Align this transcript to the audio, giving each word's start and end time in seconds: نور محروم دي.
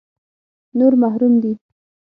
نور 0.77 0.93
محروم 1.01 1.33
دي. 1.43 1.53